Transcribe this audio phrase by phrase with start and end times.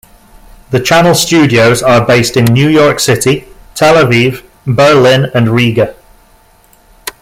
[0.71, 5.93] The channel studios are based in New York City, Tel-Aviv, Berlin and Riga.